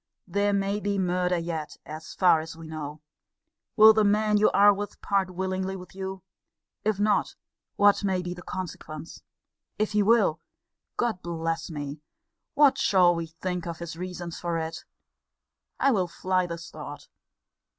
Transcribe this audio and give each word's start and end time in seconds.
There 0.25 0.51
may 0.51 0.79
be 0.79 0.97
murder 0.97 1.37
yet, 1.37 1.77
as 1.85 2.15
far 2.15 2.39
as 2.39 2.55
we 2.57 2.65
know. 2.67 3.01
Will 3.75 3.93
the 3.93 4.03
man 4.03 4.37
you 4.39 4.49
are 4.49 4.73
with 4.73 4.99
part 4.99 5.29
willingly 5.29 5.75
with 5.75 5.93
you? 5.93 6.23
If 6.83 6.99
not, 6.99 7.35
what 7.75 8.03
may 8.03 8.23
be 8.23 8.33
the 8.33 8.41
consequence? 8.41 9.21
If 9.77 9.91
he 9.91 10.01
will 10.01 10.41
Lord 10.99 11.21
bless 11.21 11.69
me! 11.69 12.01
what 12.55 12.79
shall 12.79 13.13
we 13.13 13.27
think 13.27 13.67
of 13.67 13.77
his 13.77 13.95
reasons 13.95 14.39
for 14.39 14.57
it? 14.57 14.85
I 15.79 15.91
will 15.91 16.07
fly 16.07 16.47
this 16.47 16.71
thought. 16.71 17.07